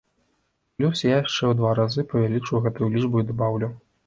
[0.79, 3.73] Плюс я яшчэ ў два разы павялічу гэтую лічбу і дабаўлю.